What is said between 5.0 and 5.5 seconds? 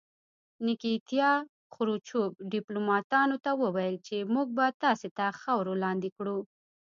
تر